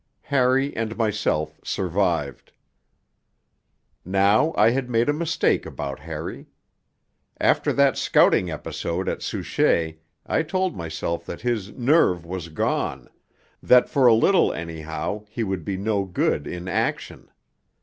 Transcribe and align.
Harry 0.33 0.75
and 0.75 0.97
myself 0.97 1.59
survived. 1.63 2.53
Now 4.03 4.51
I 4.57 4.71
had 4.71 4.89
made 4.89 5.09
a 5.09 5.13
mistake 5.13 5.63
about 5.63 5.99
Harry. 5.99 6.47
After 7.39 7.71
that 7.73 7.99
scouting 7.99 8.49
episode 8.49 9.07
at 9.07 9.21
Souchez 9.21 9.97
I 10.25 10.41
told 10.41 10.75
myself 10.75 11.23
that 11.27 11.41
his 11.41 11.71
'nerve' 11.73 12.25
was 12.25 12.49
gone, 12.49 13.09
that 13.61 13.89
for 13.89 14.07
a 14.07 14.15
little 14.15 14.51
anyhow 14.51 15.25
he 15.29 15.43
would 15.43 15.63
be 15.63 15.77
no 15.77 16.05
good 16.05 16.47
in 16.47 16.67
action. 16.67 17.29